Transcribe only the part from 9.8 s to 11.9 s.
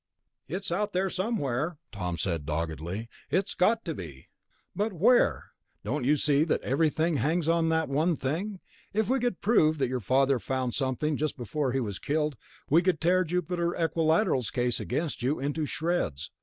your father found something just before he